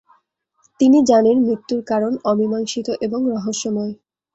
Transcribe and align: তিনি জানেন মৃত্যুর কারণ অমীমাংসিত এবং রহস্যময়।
তিনি 0.79 0.99
জানেন 1.05 1.37
মৃত্যুর 1.39 1.81
কারণ 1.83 2.13
অমীমাংসিত 2.23 2.87
এবং 3.01 3.19
রহস্যময়। 3.33 3.93